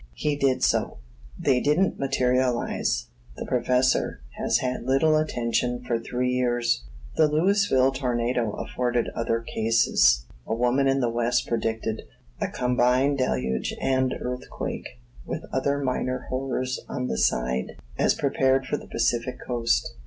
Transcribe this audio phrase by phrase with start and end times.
[0.15, 0.97] He did so.
[1.37, 3.05] They didn't materialize.
[3.35, 6.81] The "Prof." has had little attention for three years.
[7.17, 10.25] The Louisville tornado afforded other cases.
[10.47, 12.01] A woman in the west predicted
[12.39, 18.77] a combined deluge and earthquake, with other minor horrors on the side, as prepared for
[18.77, 19.93] the Pacific coast.